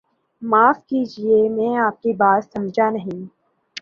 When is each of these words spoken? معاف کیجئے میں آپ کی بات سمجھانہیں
معاف 0.41 0.77
کیجئے 0.87 1.37
میں 1.49 1.75
آپ 1.79 2.01
کی 2.03 2.13
بات 2.13 2.51
سمجھانہیں 2.53 3.19